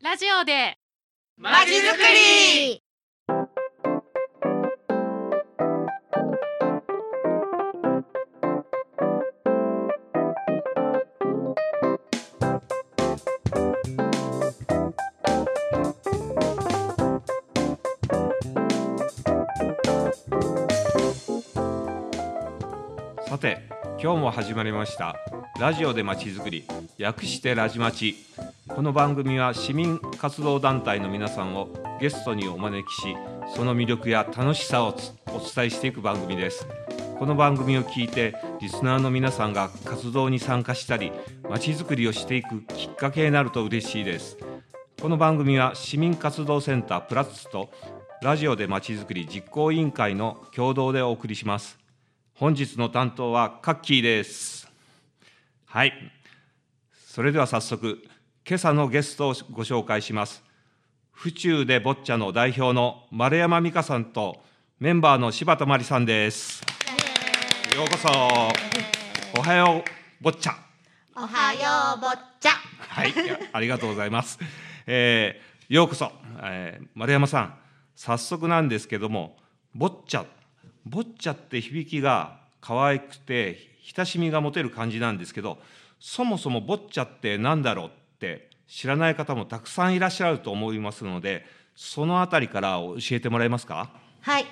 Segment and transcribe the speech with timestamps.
[0.00, 0.78] ラジオで。
[1.36, 2.84] まちづくり。
[23.26, 23.68] さて
[24.00, 25.16] 今日も始まりました。
[25.58, 26.64] ラジオでまちづくり。
[26.98, 28.14] 略してラジマチ
[28.78, 31.68] この番組は市民活動団体の皆さんを
[32.00, 33.16] ゲストにお招きし
[33.52, 34.94] その魅力や楽しさを
[35.26, 36.64] お伝えしていく番組です。
[37.18, 41.10] この番組を聞いてリスナーの皆さんが活動に参加したり
[41.50, 44.38] まちづくりをしていくきっかけになると嬉しいです。
[45.02, 47.70] この番組は市民活動センタープラッツと
[48.22, 51.80] ラジオでまちづくり実行委員会の共同でお送りします。
[52.32, 54.70] 本日の担当はカッキーです。
[55.66, 55.92] はい。
[57.08, 57.98] それでは早速
[58.48, 60.42] 今朝のゲストをご紹介します。
[61.12, 64.42] 府中でボッチャの代表の丸山美香さんと
[64.80, 66.62] メンバーの柴田真理さんです。
[67.76, 68.08] ようこそ。
[69.38, 70.54] おはようボッチャ
[71.14, 71.60] おはよ
[71.98, 73.12] うぼっちゃはい
[73.52, 74.38] ありがとうございます、
[74.86, 76.10] えーようこそ、
[76.42, 77.54] えー丸山さん
[77.94, 79.36] 早速なんですけども
[79.74, 80.24] ボッチャ
[80.86, 83.58] ボッチャって響きが可愛くて
[83.94, 85.58] 親しみが持てる感じなんですけど
[86.00, 87.90] そもそもボッチャって何だろう？
[88.18, 93.90] って知らない方もたくさんいらっしゃると思いますのでそのあたりから教えてもらえますか？
[94.20, 94.44] はい。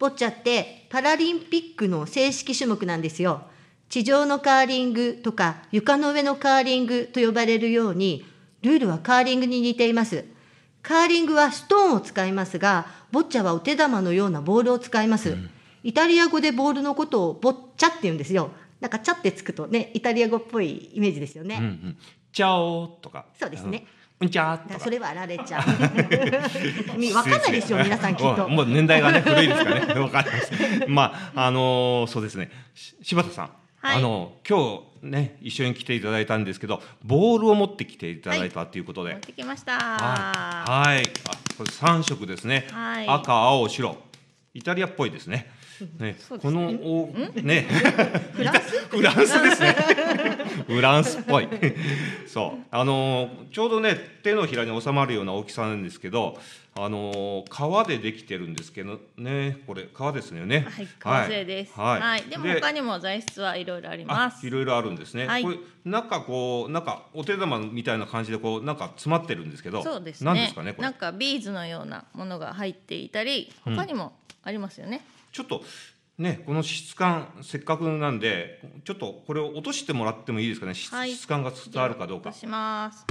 [0.00, 3.42] ボッチャってパラリンピックの正式種目なんですよ。
[3.88, 8.24] 地上のカーリングとか床の上のカーリングと呼ばれるように
[8.62, 10.24] ルールはカーリングに似ています。
[10.82, 15.36] カーリングはストーンを使いますがボッチャはお手玉のようなボールを使います、
[15.84, 18.50] イタリア語でボールのことをボッチャって言うんですよ。
[18.80, 21.96] なんかチャってつくとねイタリア語っぽいイメージですよね、うんうん
[22.34, 23.26] チャオとか。
[23.38, 23.86] そうですね。
[24.20, 24.28] うん。
[24.28, 26.98] ちゃそれはあられちゃう。
[26.98, 27.32] みわかん。
[27.32, 28.16] ないですよ、皆さん。
[28.16, 28.48] きっとお。
[28.48, 30.00] もう年代がね古いですかね。
[30.00, 30.52] わかります。
[30.88, 31.02] ま
[31.34, 32.50] ああのーそうですね。
[32.74, 36.44] し柴田さん、はいあの今日ね一緒に来ていただいたん。
[36.44, 39.78] ですけど、ボールを持ってきていただいたということで、持ってきました。
[39.78, 41.02] はいはい。
[41.02, 42.66] あこれ三色ですね。
[42.70, 43.96] はい赤青白。
[44.54, 45.50] イタリアっぽいですね。
[45.98, 47.12] ね、このお
[47.42, 47.62] ね
[48.34, 48.78] フランス？
[48.88, 49.76] フランスですね。
[50.66, 51.48] フランスっぽい。
[52.26, 56.40] そうあのーちょうどね手のひらに収まるような大きさなんですけど、
[56.76, 60.66] あのー革でできてるんですけどねこれ革ですよね。
[60.70, 61.72] はい、完成です。
[61.78, 62.00] はい。
[62.00, 64.44] はい、でも他にも材質はいろいろあります。
[64.44, 65.26] あいろいろあるんですね。
[65.26, 70.26] はいこれ中こうなんかお手玉みたいな感じでこうなんか詰まってるんですけど、そうですね。
[70.26, 70.84] 何ですかねこれ？
[70.84, 70.94] なん。
[70.94, 75.04] かビーズのようなものが入っていたり、うん他にもありますよね。
[75.34, 75.62] ちょっと
[76.16, 80.74] ねこの質感せっかくなんでちょっとこれを落としてもらってもいいですかね？
[80.74, 82.32] 質,、はい質感が伝わるかどうか。
[82.32, 83.04] します。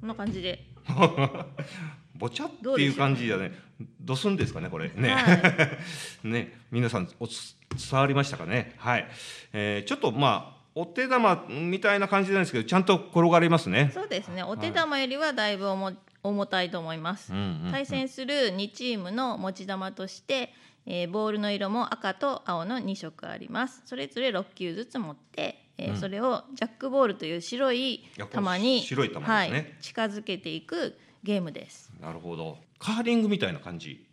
[0.00, 0.64] こんな感じで。
[2.16, 3.52] ぼちゃっていう感じじゃね
[4.00, 5.68] どすんですかねこれね、は
[6.24, 7.56] ね皆さんおつ
[7.90, 8.74] 伝わりましたかね？
[8.78, 9.08] はい、
[9.52, 14.42] えーちょっとまあお手玉みたいな感じなんですけどちゃんと転がりますねそうですね。
[14.42, 15.92] お手玉よりはだいぶ重
[16.22, 17.32] 重たいと思います。
[17.32, 17.72] うんうんうん。
[17.72, 20.52] 対戦する2チームの持ち玉として、
[20.86, 23.82] えーボールの色も赤と青の2色あります。
[23.84, 25.96] それぞれ6球ずつ持って、えーうん。
[25.96, 29.58] それをジャックボールという白いやこう玉に白い玉ですね。
[29.58, 31.90] はい、近づけていくゲームです。
[32.00, 32.58] なるほど。
[32.78, 34.04] カーリングみたいな感じ、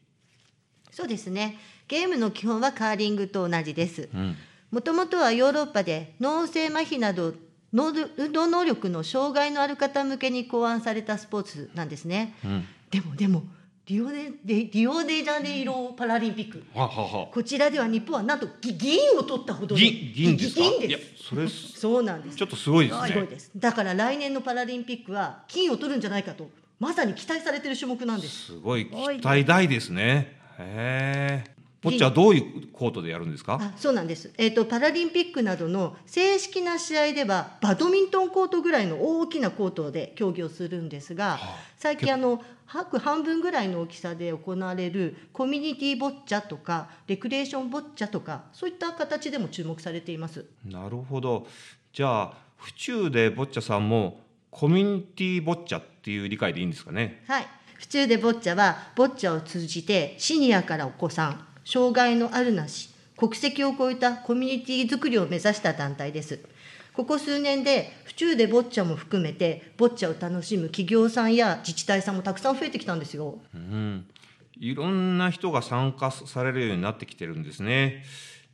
[0.92, 1.58] そうですね。
[1.88, 4.10] ゲームの基本はカーリングと同じです。
[4.14, 4.36] うん、
[4.70, 7.34] もともとはヨーロッパで脳性麻痺など脳
[7.72, 12.36] 運動能力の障害のある方向けに考案されたスポーツなんですね。
[12.44, 13.44] うん、でもでも
[13.86, 16.64] リオデでリオデジャネイロパラリンピック。
[16.76, 17.28] ははは。
[17.28, 21.24] こちらでは日本はなんとぎ銀を取ったほどの銀銀です。
[21.30, 22.38] それすそうなんです。
[22.38, 23.08] ちょっとすごいですね。
[23.08, 23.52] すごいです。
[23.56, 28.46] だから来年のパラリンピックは金を取るんじゃないかとまさに期待されている種目なんです。
[28.46, 29.20] すごいすごい。
[29.20, 30.40] 期待大ですね。
[30.60, 33.58] へえこっちはどういうコートでやるんですか？
[33.62, 41.40] あそうなんです、えー、とパラリンピックなどの正式な試合ではバドミントンコートぐらいの大きなコートで競技をするんですが、
[41.78, 50.46] 最近あの白半分ぐらいの大きさで行われるコミュニティボッチャとかレクレーションボッチャとかそういった形でも注目されています。
[50.66, 51.48] なるほど。
[51.94, 54.22] じゃあ府中でボッチャさんも
[54.52, 57.24] コミュニティボッチャっていう理解でいいんですかね？
[57.28, 66.40] はい、府中でボッチャはボッチャを通じてシニアからお子さん障害のあるなし国籍を超えたコミュニティづくりを目指した団体です。
[66.94, 73.40] ここ数年で府中でボッチャも含めてボッチャを楽しむ企業さんや自治体さんもたくさん増えてきたんですよ。
[73.54, 74.08] うん。
[74.58, 78.04] いろんな人が参加されるようになってきてるんですね。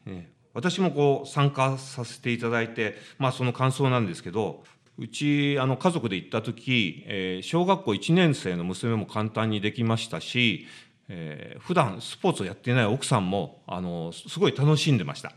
[0.06, 0.32] ね。
[0.54, 4.64] 私もこう参加させていただいて、まあ、その感想なんですけど
[4.98, 10.68] うちあの家族で行った時、えー小学校1年生の娘も簡単にできましたし、
[11.10, 15.32] えー普段スポーツをやっていない奥さんもあのすごい楽しんでました。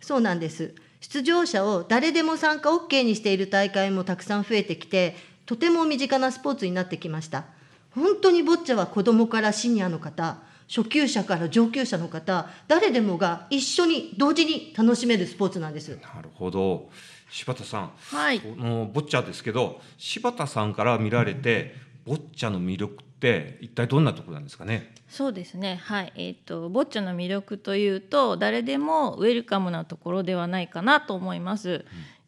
[0.00, 0.74] そうなんです。
[1.00, 5.16] 出場者を誰でも参加 OK にしている大会もたくさん増えてきて、
[5.46, 7.44] とても身近なスポーツになってきました。
[7.90, 15.98] 本当にボッチャは子どもからシニアの方、初級者から上級者の方、誰でもが一緒に同時に楽しめるスポーツなんです。
[16.14, 16.88] なるほど
[17.30, 21.74] 柴田さん、はいこのボッチャですけど柴田さんから見られて
[22.04, 24.92] ボッチャの魅力って一体どんなところなんですかね？
[25.08, 25.78] そうですね。
[25.80, 26.12] はい。
[26.16, 31.84] えっ、とボッチャの魅力というと誰でもウェルカムなところではないかなと思います、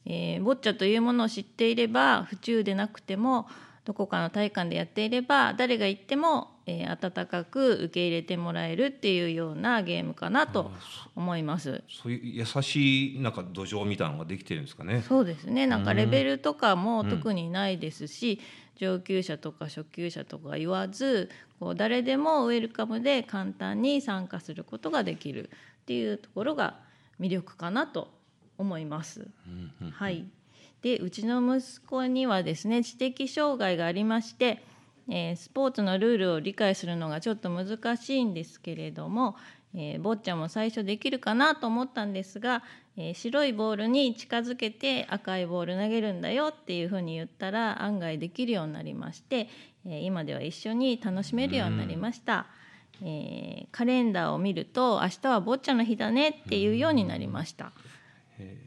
[0.06, 3.48] えーボッチャというものを知っていれば府中でなくても
[3.84, 10.70] どこかの体育館でやっていれば誰が行っても、えー温かく受け入れてもらえるっていうようなゲームかなと
[11.14, 11.82] 思います。
[11.88, 15.02] そういう優しいなんか土壌みたいなのができてるんですかね。
[15.06, 15.66] そうですね。
[15.66, 17.10] なんかレベルとかもうん。
[17.10, 18.40] 特にないですし、
[18.76, 25.50] 上級者とか初級者とか言わずこう誰でもウェルカムで簡単に参加することができる
[25.82, 26.80] っていうところが
[27.20, 28.12] 魅力かなと
[28.58, 29.28] 思います。
[29.46, 29.90] うんうん。
[29.90, 30.24] はい、
[30.84, 34.62] でうちの息子にはですね知的障害がありまして、
[35.08, 39.34] えースポーツのルールを理解するのがちょっと難しいんですけれども、
[39.74, 42.62] えーボッチャも最初できるかなと思ったんですが、
[42.98, 49.48] えー白いボールに近づけて赤いボール投げるんだよっていうふうに言ったら案外できるようになりまして、
[49.86, 52.44] え今では一緒に楽しめるようになりました。
[53.02, 57.72] えカレンダーを見ると明日はボッチャの日だねっていうようになりました。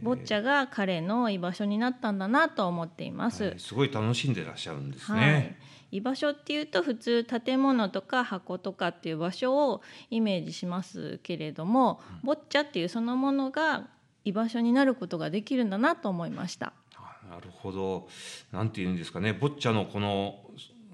[0.01, 3.43] ボッチャが彼の居場所になったんだなと思っています。
[3.45, 5.59] はいすごい楽しんでらっしゃるんですはいね。、
[5.91, 13.87] 居場所っていうと普通建物とか箱とかっていう場所をイメージしますけれども、ボッチャっていうそのものが
[14.23, 16.73] 居場所になることができるんだなと思いました。
[16.95, 18.07] あなるほど
[18.51, 20.35] なんていうんですかねボッチャのこの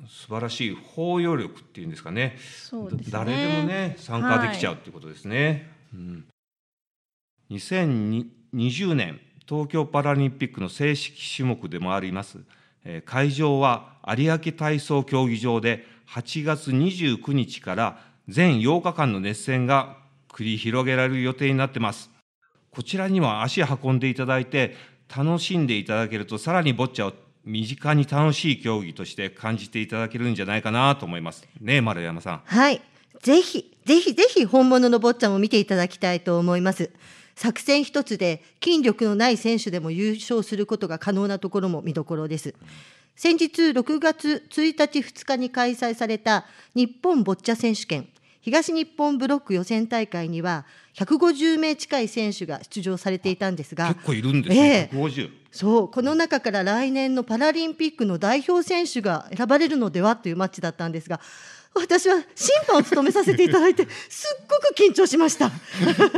[0.08, 2.38] す素晴らしい包容力っていうんですかね
[2.72, 3.04] ね。
[3.10, 5.72] 誰でもね参加できちゃうっていうことですね。
[5.94, 6.25] うん、
[7.51, 12.40] 2020年東京パラリンピックの正式種目でもあります、
[13.06, 19.98] 会場は有明体操競技場で8月29日から全8日間の熱戦が
[20.30, 22.10] 繰り広げられる予定になってます。
[22.72, 24.75] こちらには足を運んでいただいて
[25.16, 27.13] 楽しんでいただけるとさらにボッチャを
[27.46, 31.48] 身近に楽しい競技として感じていただけるんじゃないかなと思います。
[31.60, 32.42] ね丸山さん。
[32.46, 32.81] はい。
[33.22, 36.89] ぜひ、ぜひぜひ本物のボッチャも見ていただきたいと思います。
[37.36, 42.54] 作戦一つで筋力のない選手でも優勝することが可能なところも見どころです。
[43.16, 48.08] 先日6月1日2日に開催された日本ボッチャ選手権
[48.42, 50.66] 東日本ブロック予選大会には
[50.96, 54.90] 150名近い選手が出場されていたんですが結構いるんですね。
[54.92, 55.44] ええ150。
[55.54, 61.22] そう、この中から来年のパラリンピックの代表選手が選ばれるのではというマッチだったんですが、
[61.75, 65.52] 私は審判を務めさせていただいて、すっごく緊張しました。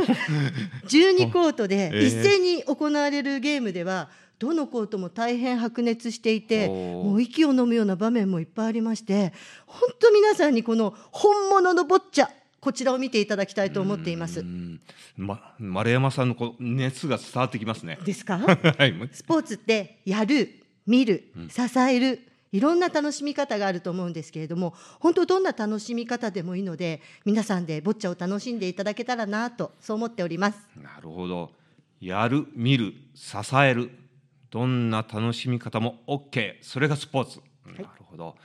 [0.88, 4.08] 12コートでええ一斉に行われるゲームでは、
[4.38, 9.32] どのコートも大変白熱していて、もう息を飲むような場面もいっぱいありまして、
[9.66, 12.28] 本当皆さんにこの本物のボッチャ、
[12.60, 14.42] こちらを見ていただきたいと思っていますう。
[14.42, 14.80] ん
[15.16, 17.98] ま、丸山さんのこう熱が伝わってきますね。
[18.04, 18.36] ですか？
[18.44, 18.46] は
[18.86, 18.94] い。
[19.12, 20.50] スポーツってやる
[20.86, 22.20] 見る支える、
[22.52, 31.50] いろんな楽しみ方があると思うんですけれども本当どんな楽しみ方でもいいので皆さんでボッチャを楽しんでいただけたらなとそう思っておりますなるほど。
[32.00, 33.90] やる、見る、支える。
[34.50, 36.56] どんな楽しみ方も OK。
[36.62, 37.40] それがスポーツ。
[37.66, 38.36] なるほど。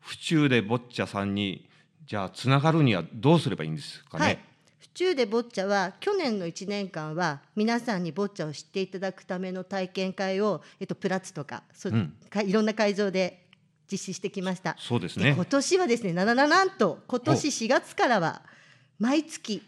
[0.00, 1.68] 府中でボッチャさんに
[2.06, 4.24] じゃあつながるにはどうすればいいんですかね？
[4.24, 4.53] はい府
[4.94, 13.44] 中でボッチャは去年の1年間は皆さんにボッチャを知っていただくための体験会を、えっと、プラッツとかそ、うんかいろんな会場で
[13.90, 14.76] 実施してきました。
[14.78, 15.44] そうですねで今。
[15.44, 18.42] 年はですねななななんと今年4月からは
[18.98, 19.62] 毎月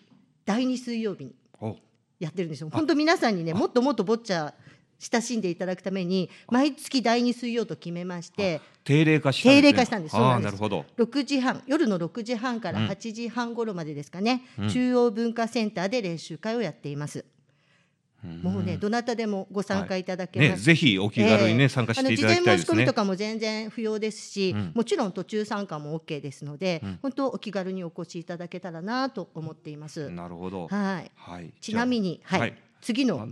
[0.44, 1.76] 第2水曜日にお
[2.20, 2.70] やってるんですよ。
[2.72, 4.54] 本当皆さんにねもっともっとボッチャ
[4.98, 9.62] 親しんでいただくために毎月第2水曜と決めまして定例化したんです、ね。
[9.62, 10.84] 定例化したんですそうああなんですなるほど。
[10.96, 17.24] 6時半夜の6時半からうん8時半頃までですかね、うん中央文化センターで練習会をやっています。
[18.42, 20.64] もうねどなたでもご参加いただけね、ます。
[20.64, 22.94] ぜひお気軽にね、ええ参加していただきたいですね事前申し込みと。
[22.94, 30.10] かも全然不要ですし、うんもちろん途中参加も OK ですので、うん本当お気軽にお越しいただけたらなと思っています。
[30.10, 30.66] なるほど。
[30.68, 31.10] はい。
[31.14, 31.52] はい。
[31.60, 33.28] ちなみに、はい、はい次の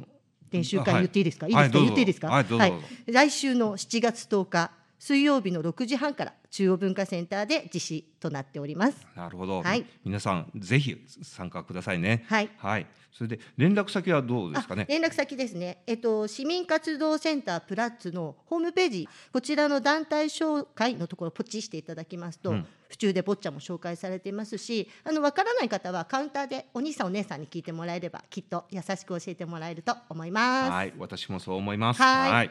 [0.55, 1.03] 練習会はい。
[1.03, 1.47] 言っていいですか？
[1.49, 2.29] いいですか、言っていいですか？
[2.29, 2.73] はい
[3.07, 4.71] 来週の7月10日、
[5.05, 9.07] 水曜日の6時半から中央文化センターで実施となっております。
[9.15, 9.85] なるほど、はい。
[10.03, 12.25] 皆さんぜひ参加くださいね。
[12.27, 12.49] はい。
[12.57, 12.87] はい。
[13.13, 14.87] それで連絡先はどうですかね？
[14.89, 22.67] あ連絡先ですね、えっと、市民活動センタープラッツのホームページ、こちらの団体紹介のところ、ポチしていただきますと、うん。
[22.89, 30.71] 府中で坊ちゃんも紹介されていますし、あの分からない方はカウンターでお兄さん、お姉さんに聞いてもらえれば、きっと優しく教えてもらえると思います。
[30.71, 30.95] はい。
[30.97, 32.01] 私もそう思います。
[32.01, 32.51] はい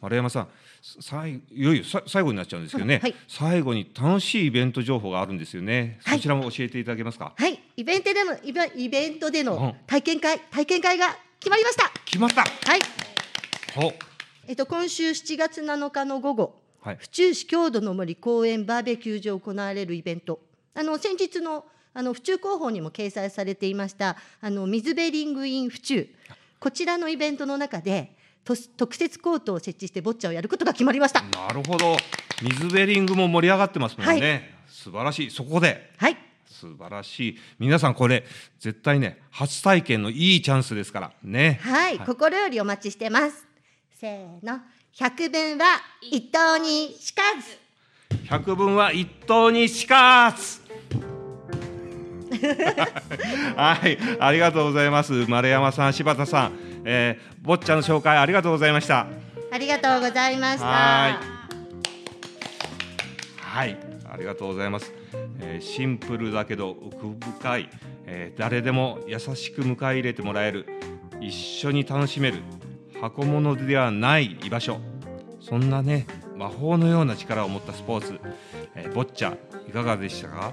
[0.00, 0.48] 丸山さん
[1.00, 3.14] さいいよいよさ最後になっちゃうんですけどね、はい。
[3.26, 6.18] 最後に楽しいイベント情報があるんですよね、はい。
[6.18, 7.32] そちらも教えていただけますか？
[7.36, 9.46] はい、イベントでもイベイベントでうん。
[9.46, 11.90] の体験会、体験会が決まりました。
[12.04, 12.42] 決まった。
[12.42, 12.80] はい、
[13.74, 13.92] ほ
[14.46, 16.96] えっと、今週7月7日の午後、はい。
[16.96, 20.40] 府中市郷土の森公園バーベキュー場行われるイベント。
[20.74, 26.08] あの先日のあの府中広報にも掲載されていましたあの水ベリングイン府中。
[26.60, 28.15] こちらのイベントの中でと
[28.54, 31.22] 特設コートを設置してボッチャをやることが決まりました。
[31.22, 31.96] なるほど。
[32.42, 35.30] 水ベリングも盛り上がってますもんね、素晴らしい。
[35.30, 35.92] そこで。
[35.96, 36.16] はい。
[36.46, 37.38] 素晴らしい。
[37.58, 38.24] 皆さんこれ
[38.58, 41.12] 絶対ね初体験のいいチャンスですから。
[41.22, 41.58] ね。
[41.62, 43.46] はい、心よりお待ちしてます。
[43.92, 44.60] せーの。
[44.92, 45.66] 百分は
[46.00, 47.66] 一等にしかず。
[48.24, 50.65] 百分は一等にしかず
[53.56, 55.12] はいありがとうございます。
[55.28, 56.52] 丸山さん柴田さん、
[56.84, 59.06] えー、坊ちゃんの紹介ありがとうございました。
[59.50, 60.66] ありがとうございました。
[60.66, 61.20] は
[63.38, 63.76] はい、
[64.12, 64.92] ありがとうございます。
[65.40, 67.06] えーシンプルだけど奥
[67.38, 67.68] 深い、
[68.06, 70.66] えー誰でも優しく迎え入れてもらえる、
[71.20, 72.38] 一緒に楽しめる。
[73.00, 74.78] 箱物ではない居場所。
[75.40, 76.06] そんなね
[76.36, 78.18] 魔法のような力を持ったスポーツ、
[78.74, 79.36] えーボッチャ
[79.68, 80.52] いかがでしたか？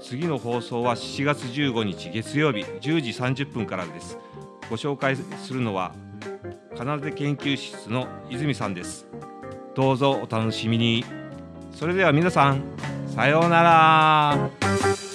[0.00, 3.10] 次の放送は7月15日月曜日10時
[3.44, 4.18] 30分からです。
[4.68, 5.94] ご紹介するのは
[6.76, 9.06] 奏で研究室の泉さんです。
[9.74, 11.04] どうぞお楽しみに。
[11.72, 12.62] それでは皆さん、
[13.14, 15.05] さようなら。